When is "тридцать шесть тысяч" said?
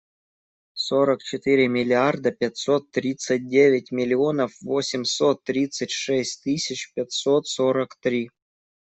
5.43-6.91